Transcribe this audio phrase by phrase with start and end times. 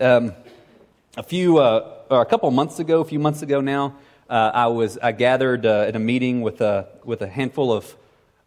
[0.00, 0.32] Um,
[1.16, 3.94] a few, uh, or a couple months ago, a few months ago now,
[4.28, 7.94] uh, I was I gathered uh, at a meeting with a with a handful of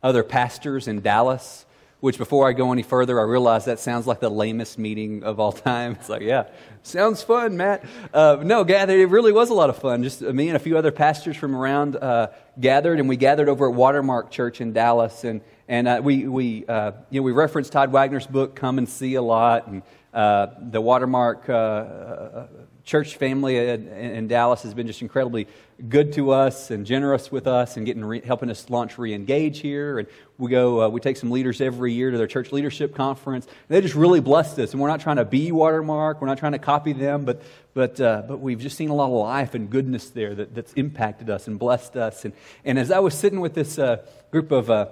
[0.04, 1.64] other pastors in Dallas.
[2.00, 5.40] Which, before I go any further, I realize that sounds like the lamest meeting of
[5.40, 5.94] all time.
[5.94, 6.48] It's like, yeah,
[6.84, 7.84] sounds fun, Matt.
[8.14, 9.00] Uh, no, gathered.
[9.00, 10.04] It really was a lot of fun.
[10.04, 12.28] Just me and a few other pastors from around uh,
[12.60, 16.66] gathered, and we gathered over at Watermark Church in Dallas, and and uh, we we
[16.68, 19.82] uh, you know we referenced Todd Wagner's book, Come and See, a lot, and
[20.14, 22.46] uh, the Watermark uh,
[22.84, 25.48] church family in, in, Dallas has been just incredibly
[25.90, 30.00] good to us and generous with us and getting re- helping us launch reengage here.
[30.00, 30.08] And
[30.38, 33.46] we go uh, we take some leaders every year to their church leadership conference.
[33.68, 34.72] They just really blessed us.
[34.72, 36.22] And we're not trying to be watermark.
[36.22, 37.26] We're not trying to copy them.
[37.26, 37.44] But
[37.74, 40.72] but uh, but we've just seen a lot of life and goodness there that, that's
[40.74, 42.24] impacted us and blessed us.
[42.24, 43.98] And and as i was sitting with this uh,
[44.32, 44.90] group of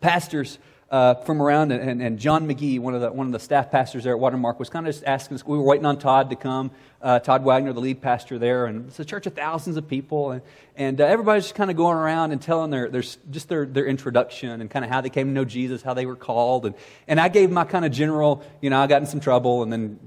[0.00, 0.58] pastors
[0.90, 4.04] uh, from around, and, and, John McGee, one of, the, one of the staff pastors
[4.04, 5.46] there at Watermark, was kind of just asking us.
[5.46, 6.70] We were waiting on Todd to come,
[7.02, 10.32] uh, Todd Wagner, the lead pastor there, and it's a church of thousands of people,
[10.32, 10.42] and,
[10.76, 13.86] and uh, everybody's just kind of going around and telling their, their just their, their
[13.86, 16.74] introduction and kind of how they came to know Jesus, how they were called, and,
[17.08, 19.72] and I gave my kind of general, you know, I got in some trouble, and
[19.72, 19.98] then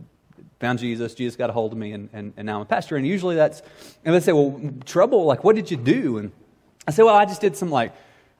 [0.59, 2.97] found Jesus, Jesus got a hold of me, and, and, and now I'm a pastor.
[2.97, 3.61] And usually that's,
[4.03, 6.17] and they say, well, trouble, like, what did you do?
[6.17, 6.31] And
[6.87, 7.93] I say, well, I just did some, like,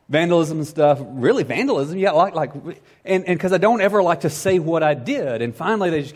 [0.10, 1.00] vandalism and stuff.
[1.02, 1.98] Really, vandalism?
[1.98, 2.52] Yeah, like, like
[3.06, 5.42] and because I don't ever like to say what I did.
[5.42, 6.16] And finally, they just,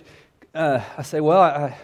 [0.53, 1.77] uh, I say, well, I,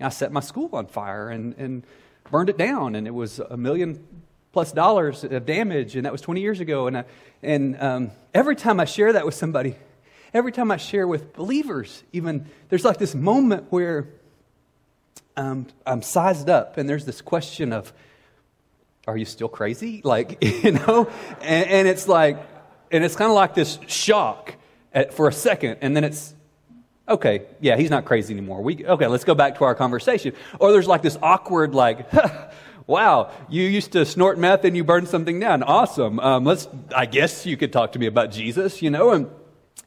[0.00, 1.82] I set my school on fire and, and
[2.30, 4.04] burned it down, and it was a million
[4.52, 6.86] plus dollars of damage, and that was 20 years ago.
[6.86, 7.04] And, I,
[7.42, 9.76] and um, every time I share that with somebody,
[10.32, 14.08] every time I share with believers, even, there's like this moment where
[15.36, 17.92] um, I'm sized up, and there's this question of,
[19.06, 20.02] are you still crazy?
[20.04, 21.10] Like, you know?
[21.40, 22.38] And, and it's like,
[22.90, 24.54] and it's kind of like this shock
[24.92, 26.34] at, for a second, and then it's,
[27.08, 28.62] okay, yeah, he's not crazy anymore.
[28.62, 30.32] We, okay, let's go back to our conversation.
[30.60, 32.06] Or there's like this awkward, like,
[32.86, 35.62] wow, you used to snort meth and you burned something down.
[35.62, 36.20] Awesome.
[36.20, 39.12] Um, let's, I guess you could talk to me about Jesus, you know?
[39.12, 39.30] And,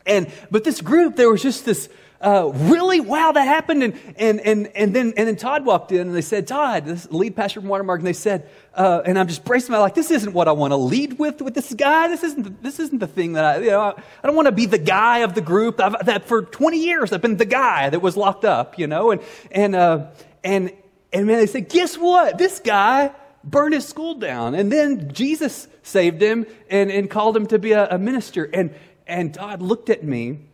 [0.05, 1.89] and, but this group, there was just this,
[2.21, 2.99] uh, really?
[2.99, 3.81] Wow, that happened.
[3.81, 7.09] And, and, and, and, then, and then Todd walked in and they said, Todd, this
[7.11, 10.11] lead pastor from Watermark, and they said, uh, and I'm just bracing my like, this
[10.11, 12.09] isn't what I want to lead with with this guy.
[12.09, 14.47] This isn't, the, this isn't the thing that I, you know, I, I don't want
[14.47, 15.79] to be the guy of the group.
[15.79, 19.11] I've, that for 20 years, I've been the guy that was locked up, you know,
[19.11, 19.21] and,
[19.51, 20.07] and, uh,
[20.43, 20.73] and,
[21.13, 22.37] and man, they said, guess what?
[22.37, 23.11] This guy
[23.45, 24.55] burned his school down.
[24.55, 28.43] And then Jesus saved him and, and called him to be a, a minister.
[28.43, 28.75] And,
[29.07, 30.48] and Todd looked at me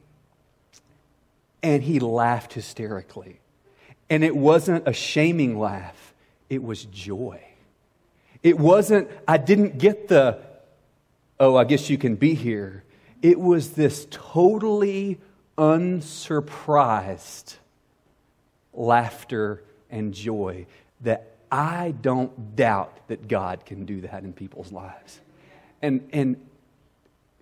[1.66, 3.40] and he laughed hysterically.
[4.08, 6.14] And it wasn't a shaming laugh,
[6.48, 7.42] it was joy.
[8.44, 10.38] It wasn't, I didn't get the,
[11.40, 12.84] oh, I guess you can be here.
[13.24, 15.20] It was this totally
[15.58, 17.56] unsurprised
[18.72, 20.68] laughter and joy
[21.02, 25.20] that I don't doubt that God can do that in people's lives.
[25.82, 26.46] And, and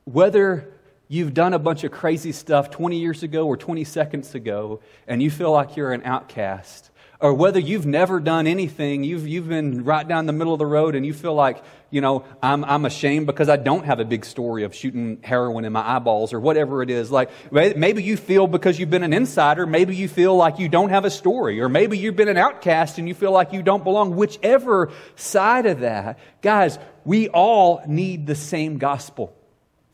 [0.05, 0.71] whether
[1.07, 5.21] you've done a bunch of crazy stuff 20 years ago or 20 seconds ago, and
[5.21, 6.89] you feel like you're an outcast,
[7.23, 10.65] or whether you've never done anything, you've, you've been right down the middle of the
[10.65, 14.05] road and you feel like, you know, I'm, I'm ashamed because I don't have a
[14.05, 17.11] big story of shooting heroin in my eyeballs or whatever it is.
[17.11, 20.89] Like, maybe you feel because you've been an insider, maybe you feel like you don't
[20.89, 23.85] have a story, or maybe you've been an outcast and you feel like you don't
[23.85, 24.17] belong.
[24.17, 29.33] Whichever side of that, guys, we all need the same gospel.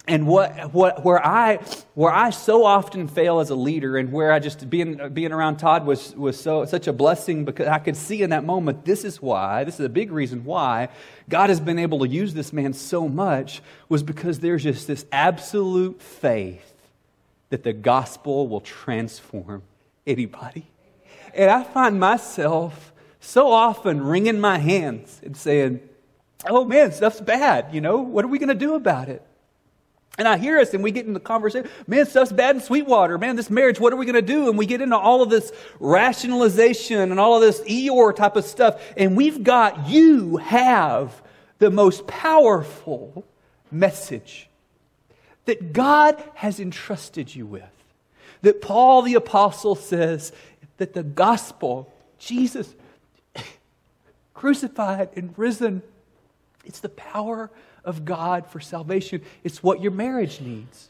[0.09, 1.57] And what, what, where, I,
[1.93, 5.57] where I so often fail as a leader, and where I just being, being around
[5.57, 9.05] Todd was, was so, such a blessing because I could see in that moment this
[9.05, 10.89] is why, this is a big reason why
[11.29, 15.05] God has been able to use this man so much, was because there's just this
[15.11, 16.73] absolute faith
[17.51, 19.61] that the gospel will transform
[20.07, 20.65] anybody.
[21.35, 25.81] And I find myself so often wringing my hands and saying,
[26.47, 27.67] Oh man, stuff's bad.
[27.75, 29.21] You know, what are we going to do about it?
[30.19, 33.17] And I hear us and we get into the conversation, man, stuff's bad in Sweetwater.
[33.17, 34.49] Man, this marriage, what are we going to do?
[34.49, 38.43] And we get into all of this rationalization and all of this Eeyore type of
[38.43, 38.83] stuff.
[38.97, 41.23] And we've got, you have
[41.59, 43.25] the most powerful
[43.71, 44.49] message
[45.45, 47.63] that God has entrusted you with.
[48.41, 50.33] That Paul the Apostle says
[50.77, 52.75] that the gospel, Jesus
[54.33, 55.81] crucified and risen,
[56.65, 57.49] it's the power
[57.89, 59.21] of God for salvation.
[59.43, 60.89] It's what your marriage needs,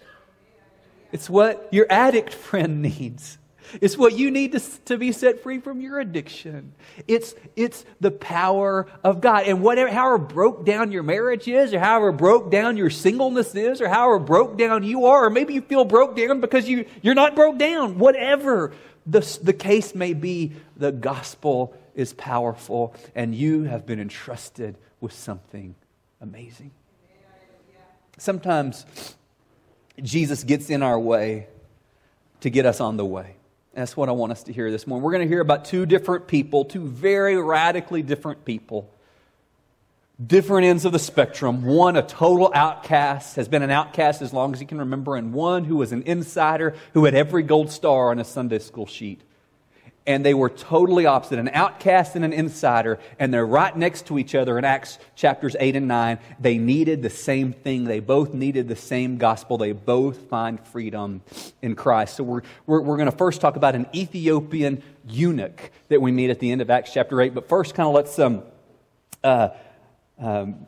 [1.12, 3.38] it's what your addict friend needs.
[3.82, 6.74] It's what you need to, to be set free from your addiction.
[7.08, 9.44] It's, it's the power of God.
[9.46, 13.80] And whatever, however broke down your marriage is, or however broke down your singleness is,
[13.80, 17.14] or however broke down you are, or maybe you feel broke down because you, you're
[17.14, 18.74] not broke down, whatever.
[19.06, 25.14] the, the case may be the gospel is powerful and you have been entrusted with
[25.14, 25.76] something
[26.22, 26.72] amazing.
[28.20, 28.86] Sometimes
[30.02, 31.48] Jesus gets in our way
[32.42, 33.36] to get us on the way.
[33.74, 35.04] That's what I want us to hear this morning.
[35.04, 38.92] We're going to hear about two different people, two very radically different people
[40.26, 41.64] different ends of the spectrum.
[41.64, 45.34] One, a total outcast, has been an outcast as long as he can remember, and
[45.34, 49.22] one who was an insider who had every gold star on a Sunday school sheet.
[50.08, 54.18] And they were totally opposite an outcast and an insider, and they're right next to
[54.18, 56.18] each other in Acts chapters 8 and 9.
[56.40, 57.84] They needed the same thing.
[57.84, 59.58] They both needed the same gospel.
[59.58, 61.22] They both find freedom
[61.62, 62.16] in Christ.
[62.16, 66.30] So we're, we're, we're going to first talk about an Ethiopian eunuch that we meet
[66.30, 67.36] at the end of Acts chapter 8.
[67.36, 68.18] But first, kind of let's.
[68.18, 68.44] Um,
[69.24, 69.50] uh,
[70.18, 70.68] um,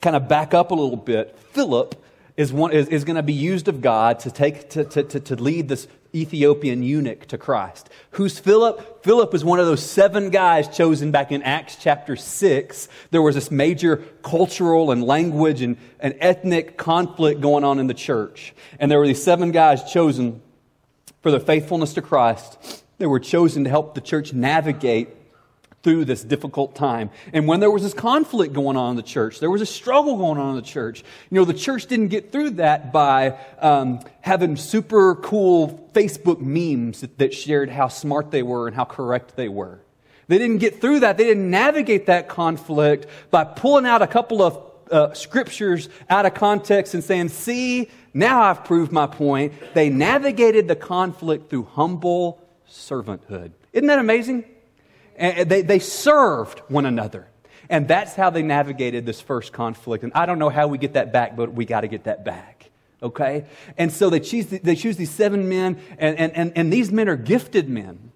[0.00, 1.94] kind of back up a little bit, Philip
[2.36, 5.20] is, one, is, is going to be used of God to, take, to, to, to,
[5.20, 7.88] to lead this Ethiopian eunuch to Christ.
[8.12, 9.04] Who's Philip?
[9.04, 12.88] Philip is one of those seven guys chosen back in Acts chapter 6.
[13.10, 17.94] There was this major cultural and language and, and ethnic conflict going on in the
[17.94, 18.54] church.
[18.78, 20.42] And there were these seven guys chosen
[21.22, 22.84] for their faithfulness to Christ.
[22.98, 25.08] They were chosen to help the church navigate
[25.82, 27.10] through this difficult time.
[27.32, 30.16] And when there was this conflict going on in the church, there was a struggle
[30.16, 31.02] going on in the church.
[31.30, 37.00] You know, the church didn't get through that by um, having super cool Facebook memes
[37.00, 39.80] that, that shared how smart they were and how correct they were.
[40.28, 41.16] They didn't get through that.
[41.16, 46.34] They didn't navigate that conflict by pulling out a couple of uh, scriptures out of
[46.34, 49.54] context and saying, see, now I've proved my point.
[49.74, 53.52] They navigated the conflict through humble servanthood.
[53.72, 54.44] Isn't that amazing?
[55.20, 57.28] And they, they served one another.
[57.68, 60.02] And that's how they navigated this first conflict.
[60.02, 62.24] And I don't know how we get that back, but we got to get that
[62.24, 62.70] back.
[63.02, 63.44] Okay?
[63.78, 67.08] And so they choose, they choose these seven men, and, and, and, and these men
[67.08, 68.10] are gifted men.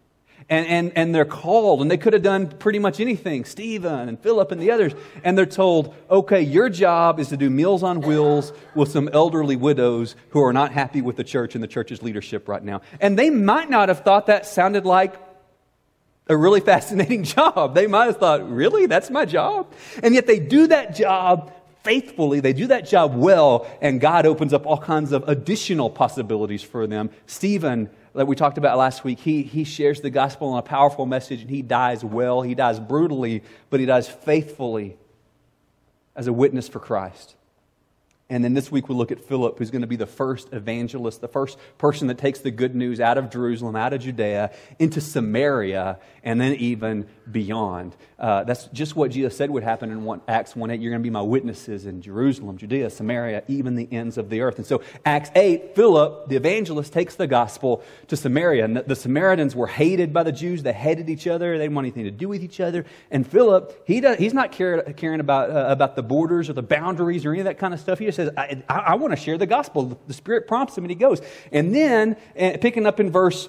[0.48, 4.20] And, and, and they're called, and they could have done pretty much anything Stephen and
[4.20, 4.92] Philip and the others.
[5.22, 9.56] And they're told, okay, your job is to do meals on wheels with some elderly
[9.56, 12.82] widows who are not happy with the church and the church's leadership right now.
[13.00, 15.23] And they might not have thought that sounded like
[16.26, 17.74] a really fascinating job.
[17.74, 18.86] They might have thought, really?
[18.86, 19.72] That's my job?
[20.02, 22.40] And yet they do that job faithfully.
[22.40, 26.86] They do that job well, and God opens up all kinds of additional possibilities for
[26.86, 27.10] them.
[27.26, 31.04] Stephen, that we talked about last week, he, he shares the gospel in a powerful
[31.04, 32.42] message, and he dies well.
[32.42, 34.96] He dies brutally, but he dies faithfully
[36.16, 37.34] as a witness for Christ.
[38.30, 41.20] And then this week we'll look at Philip, who's going to be the first evangelist,
[41.20, 45.02] the first person that takes the good news out of Jerusalem, out of Judea, into
[45.02, 47.94] Samaria, and then even beyond.
[48.18, 50.80] Uh, that's just what Jesus said would happen in one, Acts 1 8.
[50.80, 54.40] You're going to be my witnesses in Jerusalem, Judea, Samaria, even the ends of the
[54.40, 54.56] earth.
[54.56, 58.64] And so, Acts 8, Philip, the evangelist, takes the gospel to Samaria.
[58.64, 60.62] And the, the Samaritans were hated by the Jews.
[60.62, 61.58] They hated each other.
[61.58, 62.86] They didn't want anything to do with each other.
[63.10, 67.26] And Philip, he does, he's not caring, about, uh, about the borders or the boundaries
[67.26, 67.98] or any of that kind of stuff.
[67.98, 69.98] He says, I, I, I want to share the gospel.
[70.06, 71.20] The Spirit prompts him and he goes.
[71.52, 73.48] And then, uh, picking up in verse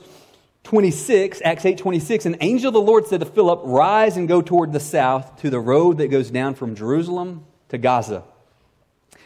[0.66, 4.42] 26, Acts 8 26, an angel of the Lord said to Philip, Rise and go
[4.42, 8.24] toward the south to the road that goes down from Jerusalem to Gaza.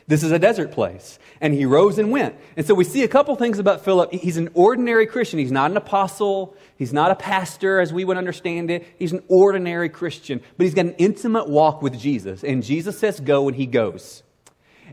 [0.09, 1.19] This is a desert place.
[1.39, 2.35] And he rose and went.
[2.57, 4.11] And so we see a couple things about Philip.
[4.11, 5.37] He's an ordinary Christian.
[5.37, 6.57] He's not an apostle.
[6.77, 8.87] He's not a pastor as we would understand it.
[8.97, 10.41] He's an ordinary Christian.
[10.57, 12.43] But he's got an intimate walk with Jesus.
[12.43, 14.23] And Jesus says go, and he goes.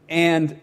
[0.09, 0.61] And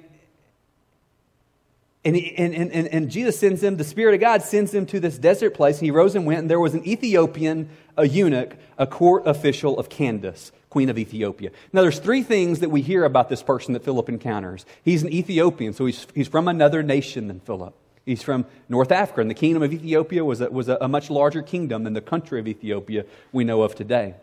[2.05, 5.17] and, and, and, and, Jesus sends him, the Spirit of God sends him to this
[5.17, 5.79] desert place.
[5.79, 9.87] He rose and went, and there was an Ethiopian, a eunuch, a court official of
[9.87, 11.51] Candace, queen of Ethiopia.
[11.71, 14.65] Now, there's three things that we hear about this person that Philip encounters.
[14.83, 17.73] He's an Ethiopian, so he's, he's from another nation than Philip.
[18.05, 21.09] He's from North Africa, and the kingdom of Ethiopia was, a, was a, a much
[21.09, 24.15] larger kingdom than the country of Ethiopia we know of today.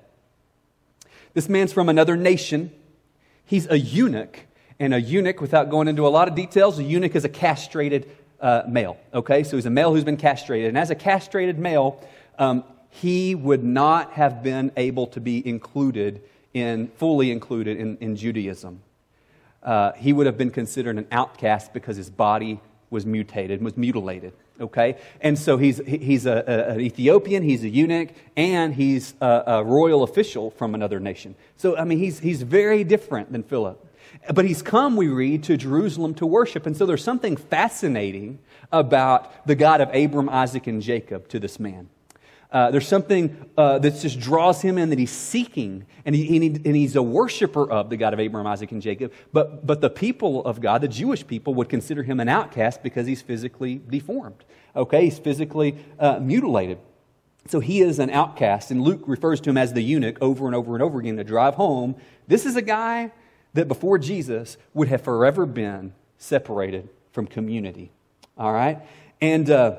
[1.33, 2.73] This man's from another nation.
[3.47, 4.41] He's a eunuch
[4.81, 8.11] and a eunuch, without going into a lot of details, a eunuch is a castrated
[8.41, 8.97] uh, male.
[9.13, 10.69] Okay, so he's a male who's been castrated.
[10.69, 12.03] And as a castrated male,
[12.39, 16.23] um, he would not have been able to be included
[16.55, 18.81] in, fully included in, in Judaism.
[19.63, 22.59] Uh, he would have been considered an outcast because his body
[22.89, 24.33] was mutated, was mutilated.
[24.61, 24.97] Okay?
[25.21, 29.65] And so he's, he's a, a, an Ethiopian, he's a eunuch, and he's a, a
[29.65, 31.35] royal official from another nation.
[31.57, 33.87] So, I mean, he's, he's very different than Philip.
[34.33, 36.67] But he's come, we read, to Jerusalem to worship.
[36.67, 38.41] And so there's something fascinating
[38.73, 41.89] about the God of Abram, Isaac, and Jacob to this man.
[42.53, 46.77] Uh, there's something uh, that just draws him in that he's seeking, and, he, and,
[46.77, 49.13] he's a worshiper of the God of Abraham, Isaac, and Jacob.
[49.33, 53.07] But, but the people of God, the Jewish people, would consider him an outcast because
[53.07, 54.45] he's physically deformed.
[54.75, 56.79] Okay, he's physically uh, mutilated.
[57.47, 60.55] So he is an outcast, and Luke refers to him as the eunuch over and
[60.55, 61.95] over and over again to drive home.
[62.27, 63.13] This is a guy
[63.55, 67.91] that before Jesus would have forever been separated from community.
[68.37, 68.81] All right?
[69.21, 69.77] And uh,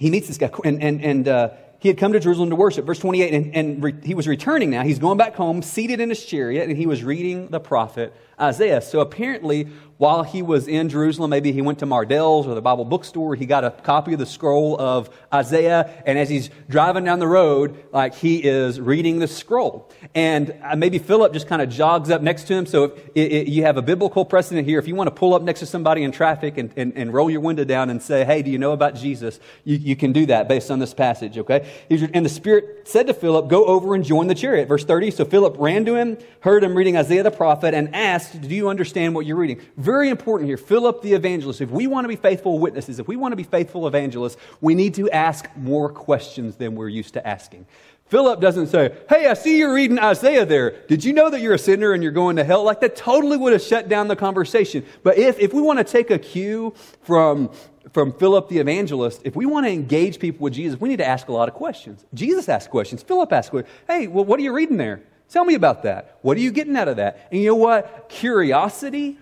[0.00, 2.86] he meets this guy, and, and, and uh, he had come to Jerusalem to worship.
[2.86, 4.82] Verse 28, and, and re, he was returning now.
[4.82, 8.80] He's going back home, seated in his chariot, and he was reading the prophet Isaiah.
[8.80, 9.68] So apparently,
[10.00, 13.44] while he was in Jerusalem, maybe he went to Mardel's or the Bible bookstore, he
[13.44, 17.84] got a copy of the scroll of Isaiah, and as he's driving down the road,
[17.92, 19.90] like he is reading the scroll.
[20.14, 22.64] And uh, maybe Philip just kind of jogs up next to him.
[22.64, 25.34] So if it, it, you have a biblical precedent here, if you want to pull
[25.34, 28.24] up next to somebody in traffic and, and, and roll your window down and say,
[28.24, 29.38] hey, do you know about Jesus?
[29.64, 31.70] You, you can do that based on this passage, okay?
[31.90, 34.66] And the Spirit said to Philip, go over and join the chariot.
[34.66, 38.29] Verse 30, so Philip ran to him, heard him reading Isaiah the prophet, and asked,
[38.32, 39.60] do you understand what you're reading?
[39.76, 40.56] Very important here.
[40.56, 41.60] Philip the evangelist.
[41.60, 44.74] If we want to be faithful witnesses, if we want to be faithful evangelists, we
[44.74, 47.66] need to ask more questions than we're used to asking.
[48.10, 50.72] Philip doesn't say, Hey, I see you're reading Isaiah there.
[50.88, 52.64] Did you know that you're a sinner and you're going to hell?
[52.64, 54.84] Like that totally would have shut down the conversation.
[55.04, 57.52] But if, if we want to take a cue from,
[57.92, 61.06] from Philip the evangelist, if we want to engage people with Jesus, we need to
[61.06, 62.04] ask a lot of questions.
[62.12, 63.02] Jesus asked questions.
[63.04, 63.72] Philip asked questions.
[63.86, 65.02] Hey, well, what are you reading there?
[65.30, 66.18] Tell me about that.
[66.22, 67.28] What are you getting out of that?
[67.30, 68.08] And you know what?
[68.08, 69.16] Curiosity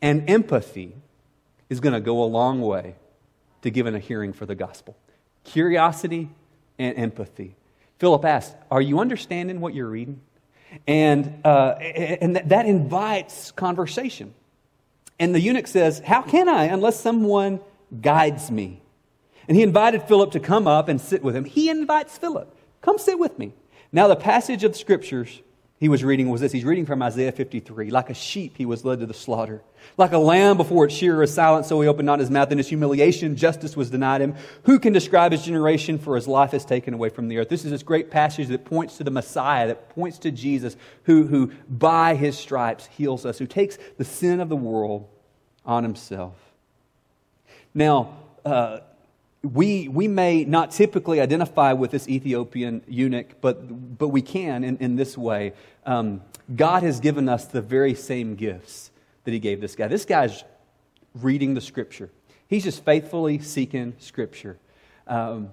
[0.00, 0.94] and empathy
[1.68, 2.96] is going to go a long way
[3.62, 4.96] to giving a hearing for the gospel.
[5.44, 6.30] Curiosity
[6.78, 7.56] and empathy.
[7.98, 10.20] Philip asked, Are you understanding what you're reading?
[10.86, 14.34] And, uh, and that invites conversation.
[15.18, 17.60] And the eunuch says, How can I unless someone
[18.00, 18.80] guides me?
[19.46, 21.44] And he invited Philip to come up and sit with him.
[21.44, 23.52] He invites Philip, Come sit with me.
[23.94, 25.40] Now, the passage of the scriptures
[25.78, 26.50] he was reading was this.
[26.50, 27.90] He's reading from Isaiah 53.
[27.90, 29.62] Like a sheep, he was led to the slaughter.
[29.96, 32.50] Like a lamb before its shearer is silent, so he opened not his mouth.
[32.50, 34.34] In his humiliation, justice was denied him.
[34.64, 35.98] Who can describe his generation?
[35.98, 37.48] For his life is taken away from the earth.
[37.48, 41.28] This is this great passage that points to the Messiah, that points to Jesus, who,
[41.28, 45.06] who by his stripes heals us, who takes the sin of the world
[45.64, 46.34] on himself.
[47.72, 48.80] Now, uh,
[49.44, 54.78] we, we may not typically identify with this Ethiopian eunuch, but, but we can in,
[54.78, 55.52] in this way.
[55.84, 56.22] Um,
[56.54, 58.90] God has given us the very same gifts
[59.24, 59.88] that He gave this guy.
[59.88, 60.44] This guy's
[61.14, 62.10] reading the Scripture,
[62.48, 64.58] he's just faithfully seeking Scripture.
[65.06, 65.50] Um,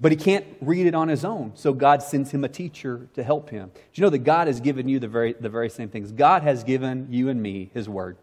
[0.00, 3.24] but he can't read it on his own, so God sends him a teacher to
[3.24, 3.72] help him.
[3.74, 6.12] Do you know that God has given you the very, the very same things?
[6.12, 8.16] God has given you and me His Word.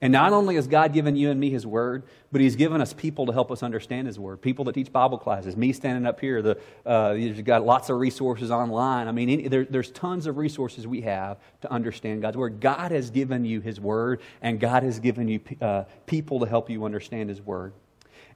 [0.00, 2.92] And not only has God given you and me His Word, but He's given us
[2.92, 4.42] people to help us understand His Word.
[4.42, 5.56] People that teach Bible classes.
[5.56, 9.08] Me standing up here, the, uh, you've got lots of resources online.
[9.08, 12.60] I mean, any, there, there's tons of resources we have to understand God's Word.
[12.60, 16.68] God has given you His Word, and God has given you uh, people to help
[16.68, 17.72] you understand His Word.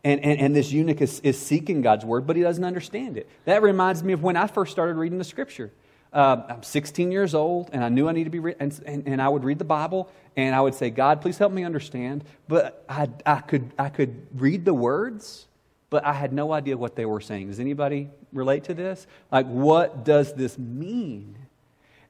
[0.03, 3.29] And, and, and this eunuch is, is seeking God's Word, but he doesn't understand it.
[3.45, 5.73] That reminds me of when I first started reading the Scripture.
[6.13, 9.07] Uh, I'm 16 years old, and I knew I needed to be, re- and, and,
[9.07, 12.25] and, I would read the Bible, and I would say, God, please help me understand.
[12.49, 15.47] But I, I, could, I could read the words,
[15.89, 17.47] but I had no idea what they were saying.
[17.47, 19.07] Does anybody relate to this?
[19.31, 21.37] Like, what does this mean?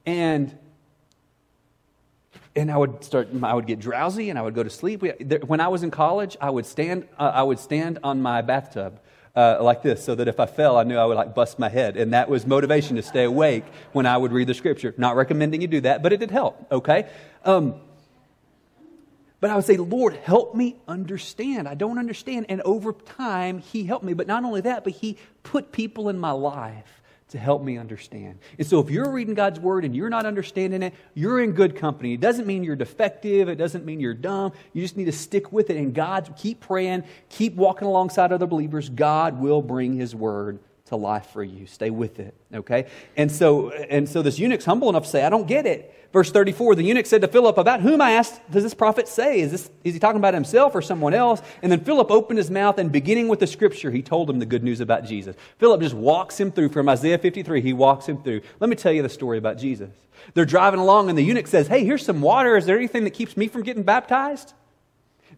[0.07, 0.57] And
[2.57, 3.28] and I would start.
[3.42, 5.04] I would get drowsy, and I would go to sleep.
[5.47, 7.07] When I was in college, I would stand.
[7.16, 8.99] Uh, I would stand on my bathtub
[9.37, 11.68] uh, like this so that if I fell, I knew I would like bust my
[11.68, 11.96] head.
[11.96, 14.94] And that was motivation to stay awake when I would read the scripture.
[14.96, 17.08] Not recommending you do that, but it did help, okay?
[17.44, 17.75] Um,
[19.40, 21.66] but I would say, Lord, help me understand.
[21.66, 22.46] I don't understand.
[22.49, 24.12] And over time, He helped me.
[24.12, 27.00] But not only that, but He put people in my life
[27.30, 28.38] to help me understand.
[28.58, 31.76] And so if you're reading God's word and you're not understanding it, you're in good
[31.76, 32.14] company.
[32.14, 34.52] It doesn't mean you're defective, it doesn't mean you're dumb.
[34.72, 38.46] You just need to stick with it and God keep praying, keep walking alongside other
[38.46, 38.88] believers.
[38.88, 40.58] God will bring his word
[40.90, 41.66] to life for you.
[41.66, 42.87] Stay with it, okay?
[43.16, 45.97] And so and so this eunuch's humble enough to say, I don't get it.
[46.12, 49.40] Verse 34, the eunuch said to Philip, About whom I asked, does this prophet say?
[49.40, 51.40] Is, this, is he talking about himself or someone else?
[51.62, 54.47] And then Philip opened his mouth, and beginning with the scripture, he told him the
[54.47, 55.37] good news about Jesus.
[55.59, 58.40] Philip just walks him through from Isaiah 53, he walks him through.
[58.59, 59.90] Let me tell you the story about Jesus.
[60.35, 62.56] They're driving along, and the eunuch says, Hey, here's some water.
[62.56, 64.52] Is there anything that keeps me from getting baptized?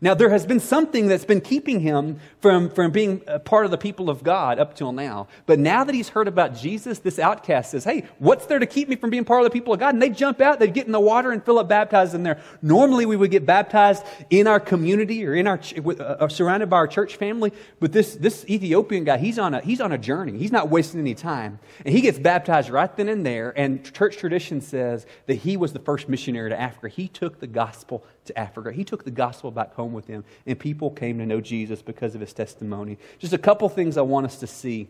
[0.02, 3.70] Now, there has been something that's been keeping him from, from being a part of
[3.70, 5.28] the people of God up till now.
[5.46, 8.88] But now that he's heard about Jesus, this outcast says, Hey, what's there to keep
[8.88, 9.94] me from being part of the people of God?
[9.94, 12.40] And they jump out, they get in the water and up baptized in there.
[12.62, 15.60] Normally, we would get baptized in our community or in our,
[16.00, 17.52] uh, surrounded by our church family.
[17.78, 20.36] But this, this Ethiopian guy, he's on, a, he's on a journey.
[20.36, 21.60] He's not wasting any time.
[21.84, 23.52] And he gets baptized right then and there.
[23.56, 26.88] And church tradition says that he was the first missionary to Africa.
[26.88, 28.72] He took the gospel to Africa.
[28.72, 32.14] He took the gospel back home with him, and people came to know Jesus because
[32.14, 32.98] of his testimony.
[33.18, 34.88] Just a couple things I want us to see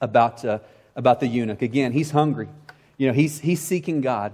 [0.00, 0.58] about, uh,
[0.96, 1.62] about the eunuch.
[1.62, 2.48] Again, he's hungry.
[2.96, 4.32] You know, he's, he's seeking God.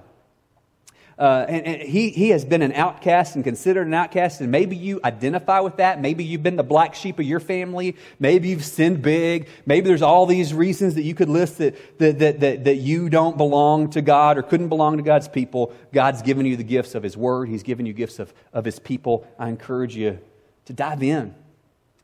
[1.21, 4.75] Uh, and, and he, he has been an outcast and considered an outcast, and maybe
[4.75, 6.00] you identify with that.
[6.00, 7.95] Maybe you've been the black sheep of your family.
[8.19, 9.47] Maybe you've sinned big.
[9.67, 13.11] Maybe there's all these reasons that you could list that, that, that, that, that you
[13.11, 15.75] don't belong to God or couldn't belong to God's people.
[15.93, 18.79] God's given you the gifts of His Word, He's given you gifts of, of His
[18.79, 19.27] people.
[19.39, 20.21] I encourage you
[20.65, 21.35] to dive in.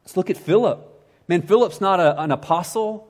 [0.03, 0.93] Let's look at Philip.
[1.27, 3.09] Man, Philip's not a, an apostle.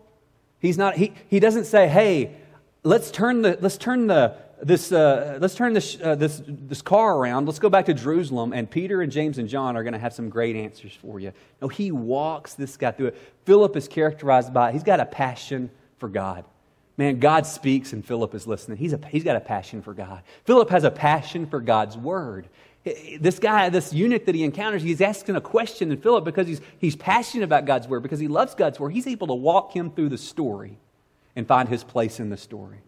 [0.61, 2.37] He's not, he, he doesn't say, hey,
[2.85, 7.17] let's turn the, let's turn the, this, uh, let's turn this, uh, this, this car
[7.17, 7.47] around.
[7.47, 10.15] Let's go back to Jerusalem, and Peter and James and John are going to have
[10.15, 11.33] some great answers for you.
[11.61, 13.19] No, he walks this guy through it.
[13.45, 16.45] Philip is characterized by, he's got a passion for God.
[16.97, 18.79] Man, God speaks and Philip is listening.
[18.79, 20.23] He's, a, he's got a passion for God.
[20.45, 22.49] Philip has a passion for God's word.
[23.21, 26.61] This guy, this eunuch that he encounters, he's asking a question in Philip because he's,
[26.79, 28.91] he's passionate about God's word, because he loves God's word.
[28.91, 30.79] He's able to walk him through the story
[31.35, 32.79] and find his place in the story.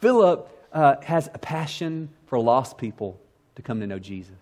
[0.00, 3.18] Philip uh, has a passion for lost people
[3.54, 4.34] to come to know Jesus.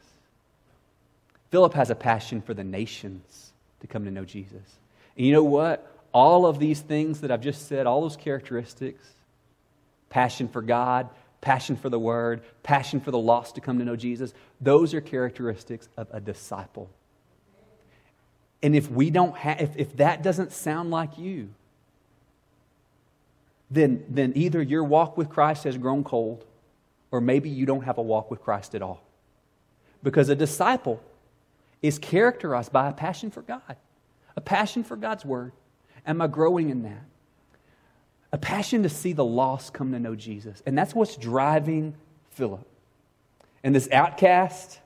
[1.51, 4.79] Philip has a passion for the nations to come to know Jesus.
[5.17, 5.97] And you know what?
[6.13, 9.07] All of these things that I've just said, all those characteristics
[10.11, 11.09] passion for God,
[11.41, 15.01] passion for the Word, passion for the lost to come to know Jesus those are
[15.01, 16.91] characteristics of a disciple.
[18.61, 21.51] And if we don't have, if, if that doesn't sound like you,
[23.75, 26.45] then, then either your walk with Christ has grown cold,
[27.11, 29.03] or maybe you don't have a walk with Christ at all.
[30.03, 31.03] Because a disciple
[31.83, 33.77] is characterized by a passion for God,
[34.37, 35.53] a passion for God's word.
[36.07, 37.05] Am I growing in that?
[38.33, 40.63] A passion to see the lost come to know Jesus.
[40.67, 41.95] And that's what's driving
[42.31, 42.67] Philip.
[43.63, 44.81] And this outcast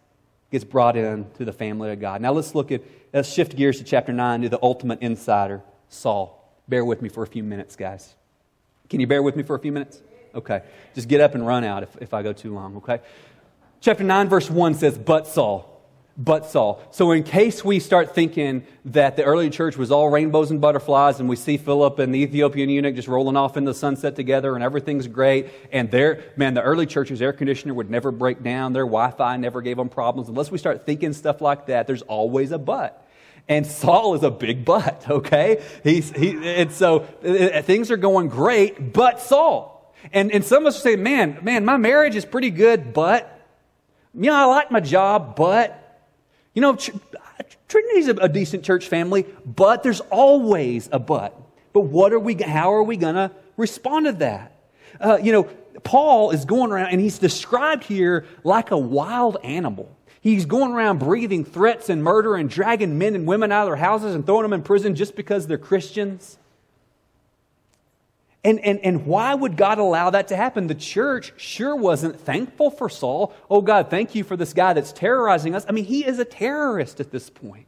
[0.50, 2.20] gets brought in to the family of God.
[2.20, 6.34] Now let's look at, let's shift gears to chapter 9 to the ultimate insider, Saul.
[6.68, 8.14] Bear with me for a few minutes, guys.
[8.88, 10.00] Can you bear with me for a few minutes?
[10.34, 10.62] Okay.
[10.94, 13.00] Just get up and run out if, if I go too long, okay?
[13.80, 15.74] Chapter 9, verse 1 says, But Saul.
[16.16, 16.82] But Saul.
[16.90, 21.20] So, in case we start thinking that the early church was all rainbows and butterflies,
[21.20, 24.56] and we see Philip and the Ethiopian eunuch just rolling off in the sunset together,
[24.56, 28.72] and everything's great, and their man, the early church's air conditioner would never break down,
[28.72, 30.28] their Wi Fi never gave them problems.
[30.28, 33.07] Unless we start thinking stuff like that, there's always a but.
[33.48, 35.62] And Saul is a big butt, okay?
[35.82, 39.94] He's, he, and so uh, things are going great, but Saul.
[40.12, 43.46] And, and some of us say, man, man, my marriage is pretty good, but,
[44.14, 46.02] you know, I like my job, but,
[46.54, 46.76] you know,
[47.68, 51.38] Trinity's a, a decent church family, but there's always a but.
[51.72, 54.54] But what are we, how are we going to respond to that?
[55.00, 55.44] Uh, you know,
[55.84, 59.94] Paul is going around and he's described here like a wild animal.
[60.20, 63.76] He's going around breathing threats and murder and dragging men and women out of their
[63.76, 66.38] houses and throwing them in prison just because they're Christians.
[68.44, 70.68] And, and, and why would God allow that to happen?
[70.68, 73.34] The church sure wasn't thankful for Saul.
[73.50, 75.66] Oh, God, thank you for this guy that's terrorizing us.
[75.68, 77.66] I mean, he is a terrorist at this point.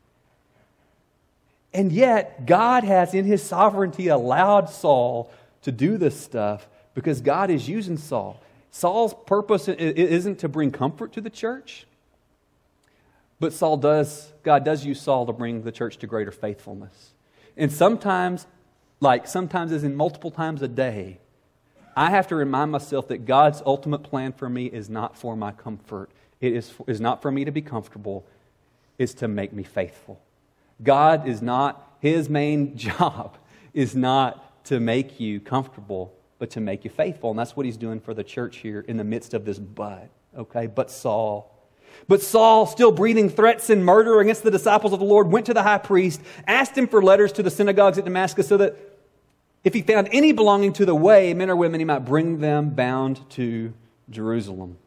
[1.72, 5.30] And yet, God has, in his sovereignty, allowed Saul
[5.62, 8.40] to do this stuff because God is using Saul.
[8.70, 11.86] Saul's purpose isn't to bring comfort to the church.
[13.40, 17.14] But Saul does, God does use Saul to bring the church to greater faithfulness.
[17.56, 18.46] And sometimes,
[19.00, 21.18] like sometimes as in multiple times a day,
[21.96, 25.52] I have to remind myself that God's ultimate plan for me is not for my
[25.52, 26.10] comfort.
[26.40, 28.26] It is, is not for me to be comfortable,
[28.98, 30.20] it's to make me faithful.
[30.82, 33.36] God is not, his main job
[33.72, 37.30] is not to make you comfortable, but to make you faithful.
[37.30, 40.08] And that's what he's doing for the church here in the midst of this but.
[40.36, 40.66] Okay?
[40.66, 41.49] But Saul
[42.08, 45.54] but Saul, still breathing threats and murder against the disciples of the Lord, went to
[45.54, 48.76] the high priest, asked him for letters to the synagogues at Damascus so that
[49.62, 52.70] if he found any belonging to the way, men or women, he might bring them
[52.70, 53.72] bound to
[54.08, 54.78] Jerusalem.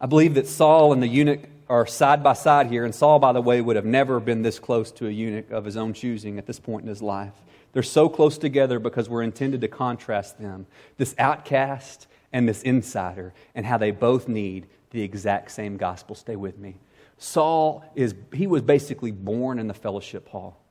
[0.00, 3.32] I believe that Saul and the eunuch are side by side here, and Saul, by
[3.32, 6.38] the way, would have never been this close to a eunuch of his own choosing
[6.38, 7.34] at this point in his life.
[7.72, 10.66] They're so close together because we're intended to contrast them.
[10.96, 16.14] This outcast and this insider and how they both need the exact same gospel.
[16.14, 16.76] Stay with me.
[17.18, 20.62] Saul is he was basically born in the fellowship hall.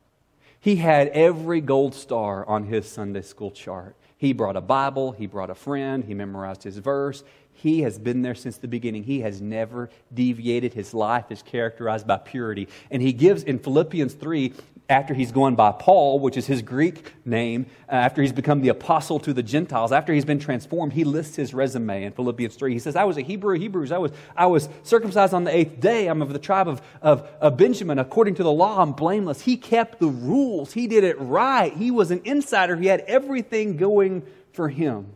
[0.59, 3.95] He had every gold star on his Sunday school chart.
[4.17, 7.23] He brought a Bible, he brought a friend, he memorized his verse,
[7.57, 9.03] He has been there since the beginning.
[9.03, 10.73] He has never deviated.
[10.75, 12.67] His life is characterized by purity.
[12.91, 14.53] And he gives in Philippians 3
[14.89, 18.69] after he's gone by Paul, which is his Greek name, uh, after he's become the
[18.69, 22.73] apostle to the Gentiles, after he's been transformed, he lists his resume in Philippians 3.
[22.73, 23.91] He says, I was a Hebrew of Hebrews.
[23.91, 26.07] I was, I was circumcised on the eighth day.
[26.07, 27.99] I'm of the tribe of, of, of Benjamin.
[27.99, 29.41] According to the law, I'm blameless.
[29.41, 30.73] He kept the rules.
[30.73, 31.73] He did it right.
[31.73, 32.75] He was an insider.
[32.75, 35.07] He had everything going for him.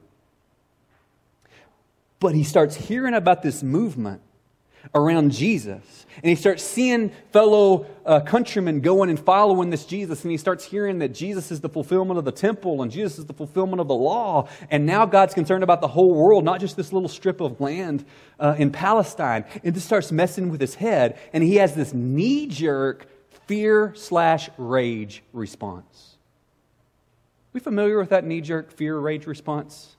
[2.21, 4.21] But he starts hearing about this movement
[4.93, 6.05] around Jesus.
[6.17, 10.23] And he starts seeing fellow uh, countrymen going and following this Jesus.
[10.23, 13.25] And he starts hearing that Jesus is the fulfillment of the temple and Jesus is
[13.25, 14.47] the fulfillment of the law.
[14.69, 18.05] And now God's concerned about the whole world, not just this little strip of land
[18.39, 19.43] uh, in Palestine.
[19.63, 21.17] And this starts messing with his head.
[21.33, 23.07] And he has this knee jerk
[23.47, 26.17] fear slash rage response.
[27.51, 29.95] We familiar with that knee jerk fear rage response?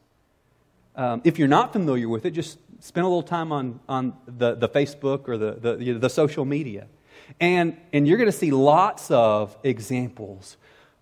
[0.97, 4.55] Um, if you're not familiar with it, just spend a little time on, on the,
[4.55, 6.87] the Facebook or the, the, you know, the social media.
[7.41, 10.57] And, and you're going to see lots of examples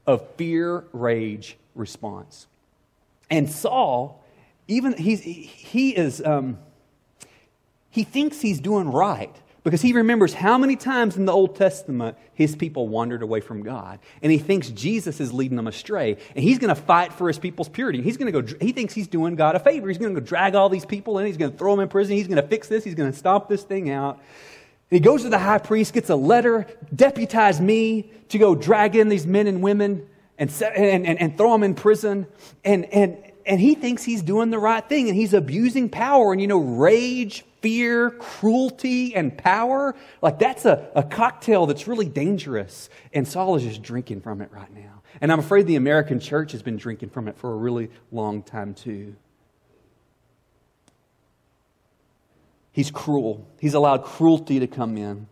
[0.07, 2.47] of fear, rage response.
[3.31, 4.25] And Saul,
[4.69, 6.59] even he's, he is, um,
[7.91, 12.17] he thinks he's doing right because he remembers how many times in the Old Testament
[12.35, 13.99] his people wandered away from God.
[14.23, 16.17] And he thinks Jesus is leading them astray.
[16.35, 18.01] And he's going to fight for his people's purity.
[18.01, 19.89] He's going to go, he thinks he's doing God a favor.
[19.89, 21.27] He's going to go drag all these people in.
[21.27, 22.17] He's going to throw them in prison.
[22.17, 22.85] He's going to fix this.
[22.85, 24.17] He's going to stomp this thing out.
[24.91, 28.97] And he goes to the high priest, gets a letter, deputize me to go drag
[28.97, 32.27] in these men and women and, and, and, and throw them in prison.
[32.65, 36.33] And, and, and he thinks he's doing the right thing and he's abusing power.
[36.33, 39.95] And you know, rage fear, cruelty, and power.
[40.23, 42.89] Like that's a, a cocktail that's really dangerous.
[43.13, 45.03] And Saul is just drinking from it right now.
[45.21, 48.43] And I'm afraid the American church has been drinking from it for a really long
[48.43, 49.15] time too.
[52.73, 53.47] He's cruel.
[53.61, 55.27] He's allowed cruelty to come in.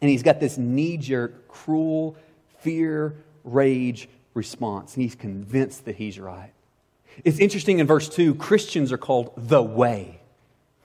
[0.00, 2.16] And he's got this knee jerk, cruel,
[2.60, 4.94] fear, rage response.
[4.94, 6.52] And he's convinced that he's right.
[7.24, 10.21] It's interesting in verse 2 Christians are called the way.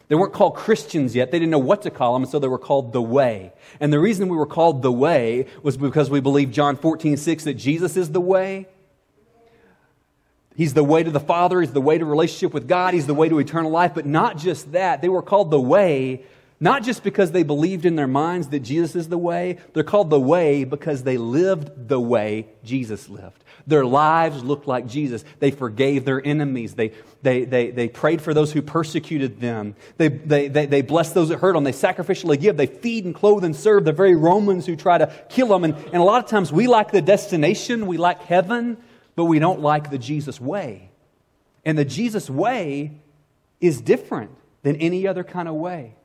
[0.07, 1.31] They weren't called Christians yet.
[1.31, 3.51] They didn't know what to call them, and so they were called the way.
[3.79, 7.43] And the reason we were called the way was because we believe John 14, 6,
[7.43, 8.67] that Jesus is the way.
[10.55, 11.61] He's the way to the Father.
[11.61, 12.93] He's the way to relationship with God.
[12.93, 13.93] He's the way to eternal life.
[13.93, 15.01] But not just that.
[15.01, 16.23] They were called the way
[16.59, 20.09] not just because they believed in their minds that Jesus is the way, they're called
[20.09, 23.43] the way because they lived the way Jesus lived.
[23.67, 25.23] Their lives looked like Jesus.
[25.39, 26.73] They forgave their enemies.
[26.73, 29.75] They, they, they, they prayed for those who persecuted them.
[29.97, 31.63] They, they, they, they blessed those that hurt them.
[31.65, 32.57] They sacrificially give.
[32.57, 35.65] They feed and clothe and serve the very Romans who try to kill them.
[35.65, 38.77] And, and a lot of times we like the destination, we like heaven,
[39.15, 40.89] but we don't like the Jesus way.
[41.65, 43.01] And the Jesus way
[43.59, 44.31] is different
[44.63, 45.96] than any other kind of way.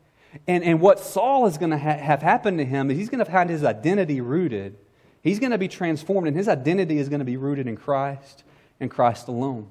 [0.47, 3.25] And, and what Saul is going to ha- have happen to him is he's going
[3.25, 4.77] to find his identity rooted.
[5.23, 8.45] He's going to be transformed, and his identity is going to be rooted in Christ
[8.81, 9.68] and Christ alone.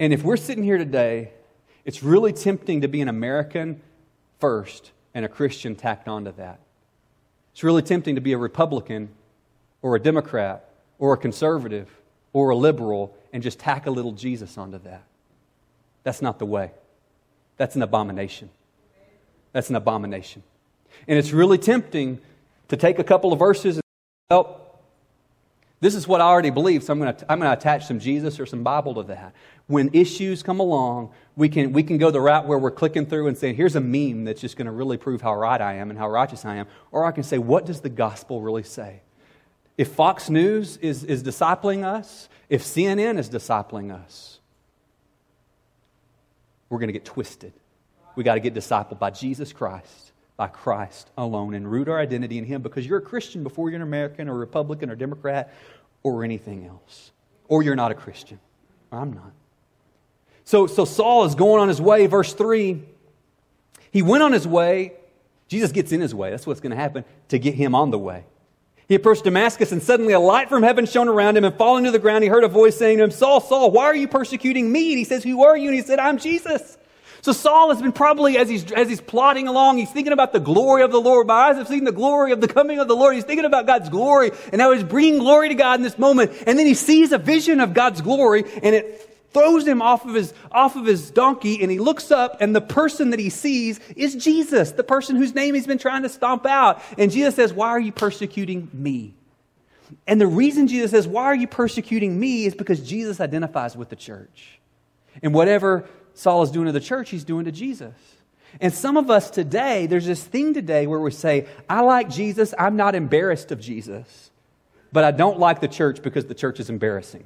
[0.00, 1.30] And if we're sitting here today,
[1.84, 3.80] it's really tempting to be an American
[4.40, 6.58] first and a Christian tacked onto that.
[7.52, 9.10] It's really tempting to be a Republican
[9.80, 11.88] or a Democrat or a conservative
[12.32, 15.04] or a liberal and just tack a little Jesus onto that.
[16.02, 16.72] That's not the way.
[17.56, 18.50] That's an abomination.
[19.54, 20.42] That's an abomination.
[21.08, 22.18] And it's really tempting
[22.68, 23.82] to take a couple of verses and,
[24.28, 24.60] well,
[25.80, 28.00] this is what I already believe, so I'm going to, I'm going to attach some
[28.00, 29.34] Jesus or some Bible to that.
[29.66, 33.28] When issues come along, we can, we can go the route where we're clicking through
[33.28, 35.90] and saying, here's a meme that's just going to really prove how right I am
[35.90, 36.66] and how righteous I am.
[36.90, 39.02] Or I can say, what does the gospel really say?
[39.76, 44.40] If Fox News is, is discipling us, if CNN is discipling us,
[46.70, 47.52] we're going to get twisted.
[48.16, 52.38] We got to get discipled by Jesus Christ, by Christ alone, and root our identity
[52.38, 55.52] in Him because you're a Christian before you're an American or Republican or Democrat
[56.02, 57.12] or anything else.
[57.48, 58.38] Or you're not a Christian.
[58.92, 59.32] I'm not.
[60.44, 62.82] So, so Saul is going on his way, verse 3.
[63.90, 64.92] He went on his way.
[65.48, 66.30] Jesus gets in his way.
[66.30, 68.24] That's what's going to happen to get him on the way.
[68.86, 71.90] He approached Damascus, and suddenly a light from heaven shone around him, and falling to
[71.90, 74.70] the ground, he heard a voice saying to him, Saul, Saul, why are you persecuting
[74.70, 74.90] me?
[74.90, 75.70] And he says, Who are you?
[75.70, 76.76] And he said, I'm Jesus
[77.24, 80.40] so Saul has been probably, as he's, as he's plodding along, he's thinking about the
[80.40, 81.26] glory of the Lord.
[81.26, 83.14] My eyes have seen the glory of the coming of the Lord.
[83.14, 86.32] He's thinking about God's glory and how he's bringing glory to God in this moment.
[86.46, 90.14] And then he sees a vision of God's glory and it throws him off of
[90.14, 93.80] his, off of his donkey and he looks up and the person that he sees
[93.96, 96.82] is Jesus, the person whose name he's been trying to stomp out.
[96.98, 99.14] And Jesus says, why are you persecuting me?
[100.06, 103.88] And the reason Jesus says, why are you persecuting me is because Jesus identifies with
[103.88, 104.60] the church.
[105.22, 107.94] And whatever Saul is doing to the church, he's doing to Jesus.
[108.60, 112.54] And some of us today, there's this thing today where we say, I like Jesus,
[112.56, 114.30] I'm not embarrassed of Jesus,
[114.92, 117.24] but I don't like the church because the church is embarrassing.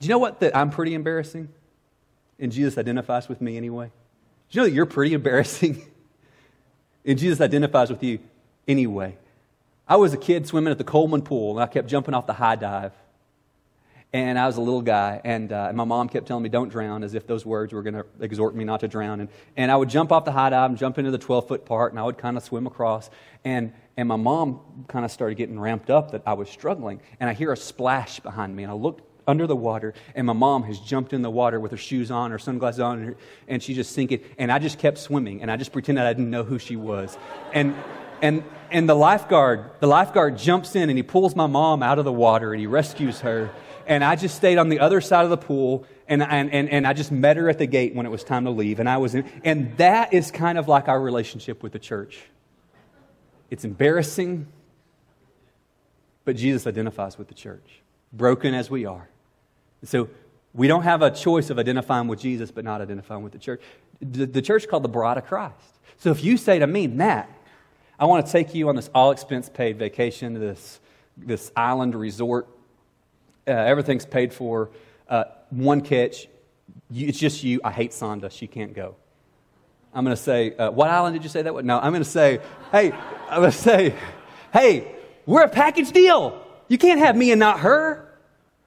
[0.00, 0.40] Do you know what?
[0.40, 1.48] That I'm pretty embarrassing?
[2.38, 3.90] And Jesus identifies with me anyway.
[4.50, 5.80] Do you know that you're pretty embarrassing?
[7.06, 8.18] and Jesus identifies with you
[8.68, 9.16] anyway.
[9.88, 12.34] I was a kid swimming at the Coleman pool, and I kept jumping off the
[12.34, 12.92] high dive
[14.14, 17.02] and I was a little guy, and, uh, my mom kept telling me, don't drown,
[17.02, 19.18] as if those words were going to exhort me not to drown.
[19.18, 21.66] And, and I would jump off the high dive and jump into the 12 foot
[21.66, 23.10] part, and I would kind of swim across.
[23.44, 27.00] And, and my mom kind of started getting ramped up that I was struggling.
[27.18, 30.32] And I hear a splash behind me, and I look under the water, and my
[30.32, 33.16] mom has jumped in the water with her shoes on, her sunglasses on, and, her,
[33.48, 34.20] and she's just sinking.
[34.38, 37.18] And I just kept swimming, and I just pretended I didn't know who she was.
[37.52, 37.74] And,
[38.22, 42.04] and, and the lifeguard, the lifeguard jumps in, and he pulls my mom out of
[42.04, 43.50] the water, and he rescues her
[43.86, 46.86] and I just stayed on the other side of the pool, and, and, and, and
[46.86, 48.80] I just met her at the gate when it was time to leave.
[48.80, 52.22] And I was in, and that is kind of like our relationship with the church.
[53.50, 54.46] It's embarrassing,
[56.24, 59.08] but Jesus identifies with the church, broken as we are.
[59.84, 60.08] So
[60.54, 63.60] we don't have a choice of identifying with Jesus, but not identifying with the church.
[64.00, 65.54] The, the church called the bride of Christ.
[65.98, 67.30] So if you say to me, Matt,
[67.98, 70.80] I want to take you on this all expense paid vacation to this,
[71.16, 72.48] this island resort
[73.46, 74.70] uh, everything's paid for.
[75.08, 76.28] Uh, one catch,
[76.90, 77.60] you, it's just you.
[77.62, 78.30] I hate Sonda.
[78.30, 78.96] She can't go.
[79.92, 81.64] I'm going to say, uh, what island did you say that was?
[81.64, 82.40] No, I'm going to say,
[82.72, 82.90] hey,
[83.28, 83.94] I'm going to say,
[84.52, 84.92] hey,
[85.24, 86.40] we're a package deal.
[86.68, 88.12] You can't have me and not her.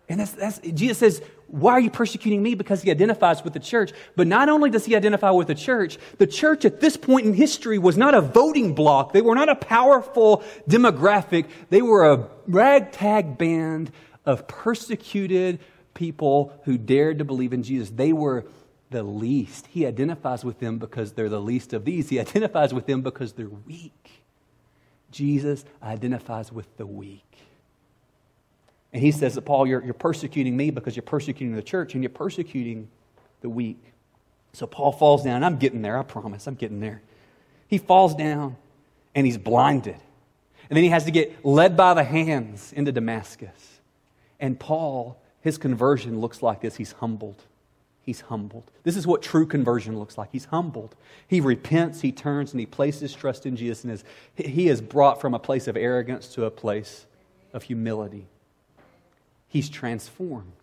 [0.07, 2.55] And that's, that's, Jesus says, why are you persecuting me?
[2.55, 3.91] Because he identifies with the church.
[4.15, 7.33] But not only does he identify with the church, the church at this point in
[7.33, 9.13] history was not a voting bloc.
[9.13, 11.45] They were not a powerful demographic.
[11.69, 13.91] They were a ragtag band
[14.27, 15.59] of persecuted
[15.95, 17.89] people who dared to believe in Jesus.
[17.89, 18.45] They were
[18.91, 19.67] the least.
[19.67, 22.09] He identifies with them because they're the least of these.
[22.09, 24.23] He identifies with them because they're weak.
[25.09, 27.23] Jesus identifies with the weak.
[28.93, 32.09] And he says Paul, you're, you're persecuting me because you're persecuting the church and you're
[32.09, 32.89] persecuting
[33.41, 33.81] the weak.
[34.53, 35.43] So Paul falls down.
[35.43, 36.47] I'm getting there, I promise.
[36.47, 37.01] I'm getting there.
[37.67, 38.57] He falls down
[39.15, 39.97] and he's blinded.
[40.69, 43.76] And then he has to get led by the hands into Damascus.
[44.39, 47.43] And Paul, his conversion looks like this he's humbled.
[48.01, 48.71] He's humbled.
[48.83, 50.29] This is what true conversion looks like.
[50.31, 50.95] He's humbled.
[51.27, 53.83] He repents, he turns, and he places trust in Jesus.
[53.83, 57.05] And is, he is brought from a place of arrogance to a place
[57.51, 58.27] of humility.
[59.49, 60.53] He's transformed.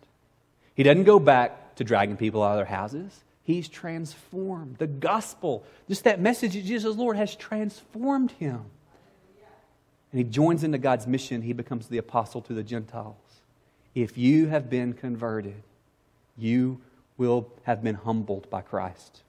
[0.73, 3.23] He doesn't go back to dragging people out of their houses.
[3.43, 4.77] He's transformed.
[4.77, 8.65] The gospel, just that message of Jesus Lord, has transformed him.
[10.11, 11.43] And he joins into God's mission.
[11.43, 13.15] He becomes the apostle to the Gentiles.
[13.95, 15.63] If you have been converted,
[16.37, 16.81] you
[17.17, 19.21] will have been humbled by Christ.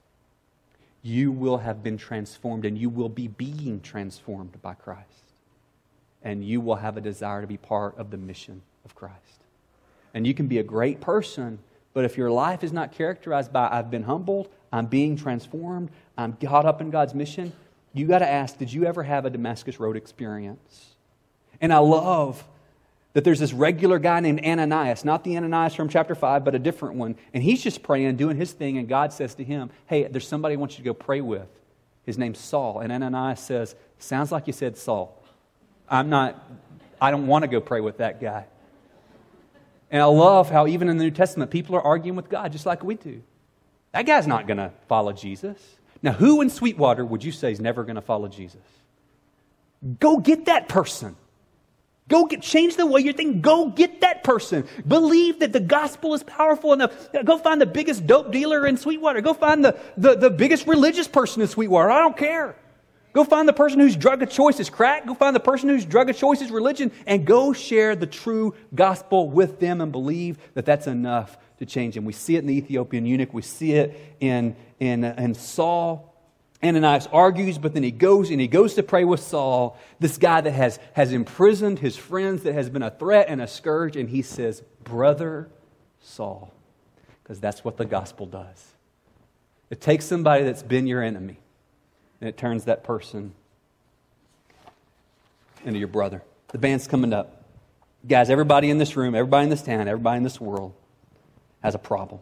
[1.01, 5.05] You will have been transformed, and you will be being transformed by Christ.
[6.21, 9.15] And you will have a desire to be part of the mission of Christ.
[10.13, 11.59] And you can be a great person,
[11.93, 16.33] but if your life is not characterized by, I've been humbled, I'm being transformed, I'm
[16.33, 17.53] caught up in God's mission,
[17.93, 20.95] you got to ask, did you ever have a Damascus Road experience?
[21.61, 22.43] And I love
[23.17, 26.59] that there's this regular guy named Ananias, not the Ananias from chapter 5, but a
[26.59, 27.15] different one.
[27.33, 30.53] And he's just praying, doing his thing, and God says to him, Hey, there's somebody
[30.53, 31.47] I want you to go pray with.
[32.05, 32.79] His name's Saul.
[32.79, 35.19] And Ananias says, Sounds like you said Saul.
[35.89, 36.47] I'm not,
[37.01, 38.45] I don't want to go pray with that guy.
[39.89, 42.67] And I love how even in the New Testament, people are arguing with God just
[42.67, 43.23] like we do.
[43.93, 45.57] That guy's not going to follow Jesus.
[46.03, 48.61] Now, who in Sweetwater would you say is never going to follow Jesus?
[49.99, 51.15] Go get that person.
[52.07, 53.41] Go get, change the way you're thinking.
[53.41, 54.65] Go get that person.
[54.87, 57.09] Believe that the gospel is powerful enough.
[57.25, 59.19] Go find the biggest dope dealer in Sweetwater.
[59.21, 61.91] Go find the, the, the biggest religious person in Sweetwater.
[61.91, 62.55] I don't care.
[63.11, 65.05] Go find the person whose drug of choice is crack.
[65.05, 68.53] Go find the person whose drug of choice is religion and go share the true
[68.75, 72.05] gospel with them and believe that that's enough to change them.
[72.05, 73.33] We see it in the Ethiopian eunuch.
[73.33, 76.06] We see it in, in, in Saul.
[76.63, 80.41] Ananias argues, but then he goes and he goes to pray with Saul, this guy
[80.41, 84.09] that has, has imprisoned his friends, that has been a threat and a scourge, and
[84.09, 85.49] he says, Brother
[86.01, 86.51] Saul,
[87.21, 88.73] because that's what the gospel does.
[89.69, 91.37] It takes somebody that's been your enemy
[92.21, 93.33] and it turns that person
[95.65, 96.23] into your brother.
[96.49, 97.43] The band's coming up.
[98.07, 100.73] Guys, everybody in this room, everybody in this town, everybody in this world
[101.61, 102.21] has a problem.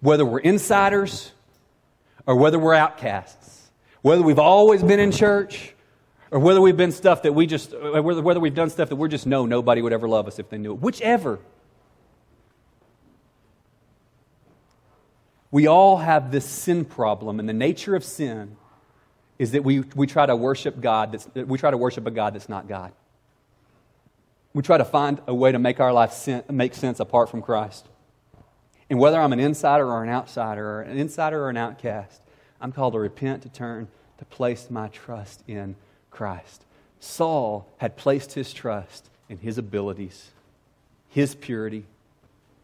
[0.00, 1.32] Whether we're insiders,
[2.26, 3.70] or whether we're outcasts,
[4.02, 5.74] whether we've always been in church,
[6.30, 9.08] or whether we've been stuff that we just, whether, whether we've done stuff that we're
[9.08, 10.80] just know nobody would ever love us if they knew it.
[10.80, 11.38] Whichever.
[15.52, 18.56] We all have this sin problem, and the nature of sin
[19.38, 22.34] is that we, we try to worship God that's, we try to worship a God
[22.34, 22.92] that's not God.
[24.52, 27.42] We try to find a way to make our life sin, make sense apart from
[27.42, 27.86] Christ.
[28.88, 32.20] And whether I'm an insider or an outsider, or an insider or an outcast,
[32.60, 35.76] I'm called to repent, to turn, to place my trust in
[36.10, 36.64] Christ.
[37.00, 40.30] Saul had placed his trust in his abilities,
[41.08, 41.84] his purity,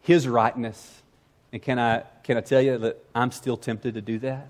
[0.01, 1.01] his rightness.
[1.51, 4.47] And can I, can I tell you that I'm still tempted to do that?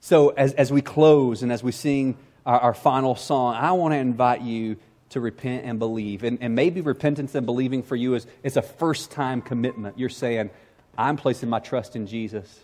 [0.00, 3.94] So, as, as we close and as we sing our, our final song, I want
[3.94, 4.76] to invite you
[5.12, 6.24] to repent and believe.
[6.24, 9.98] And, and maybe repentance and believing for you is, is a first time commitment.
[9.98, 10.50] You're saying,
[10.96, 12.60] I'm placing my trust in Jesus.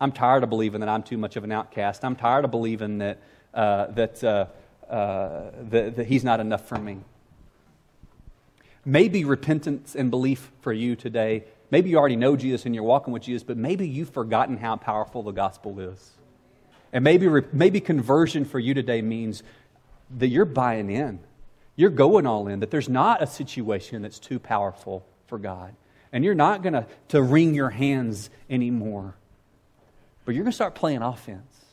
[0.00, 2.04] I'm tired of believing that I'm too much of an outcast.
[2.04, 3.18] I'm tired of believing that,
[3.54, 4.46] uh, that, uh,
[4.90, 6.98] uh, that, that He's not enough for me.
[8.84, 11.44] Maybe repentance and belief for you today.
[11.70, 14.76] Maybe you already know Jesus and you're walking with Jesus, but maybe you've forgotten how
[14.76, 16.12] powerful the gospel is.
[16.92, 19.42] And maybe, maybe conversion for you today means
[20.18, 21.18] that you're buying in.
[21.76, 25.74] You're going all in, that there's not a situation that's too powerful for God.
[26.10, 29.14] And you're not going to wring your hands anymore.
[30.24, 31.65] But you're going to start playing offense.